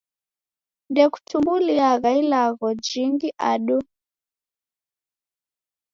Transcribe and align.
Ndekutumbuliagha 0.91 2.09
ilagho 2.21 2.67
jingi 2.85 3.29
ado? 3.51 3.77